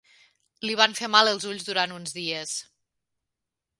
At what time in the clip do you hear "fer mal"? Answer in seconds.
1.01-1.29